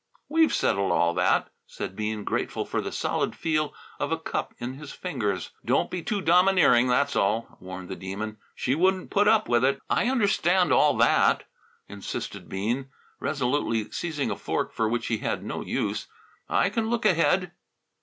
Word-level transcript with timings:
"We've 0.29 0.51
settled 0.51 0.91
all 0.91 1.13
that," 1.13 1.51
said 1.67 1.95
Bean, 1.95 2.23
grateful 2.23 2.65
for 2.65 2.81
the 2.81 2.91
solid 2.91 3.35
feel 3.35 3.75
of 3.99 4.11
a 4.11 4.17
cup 4.17 4.55
in 4.57 4.73
his 4.73 4.91
fingers. 4.91 5.51
"Don't 5.63 5.91
be 5.91 6.01
too 6.01 6.21
domineering, 6.21 6.87
that's 6.87 7.15
all," 7.15 7.57
warned 7.59 7.87
the 7.87 7.95
Demon. 7.95 8.37
"She 8.55 8.73
wouldn't 8.73 9.11
put 9.11 9.27
up 9.27 9.47
with 9.47 9.63
it." 9.63 9.79
"I 9.91 10.07
understand 10.07 10.73
all 10.73 10.97
that," 10.97 11.43
insisted 11.87 12.49
Bean, 12.49 12.89
resolutely 13.19 13.91
seizing 13.91 14.31
a 14.31 14.35
fork 14.35 14.73
for 14.73 14.89
which 14.89 15.05
he 15.05 15.19
had 15.19 15.43
no 15.43 15.61
use. 15.61 16.07
"I 16.49 16.71
can 16.71 16.89
look 16.89 17.05
ahead!" 17.05 17.51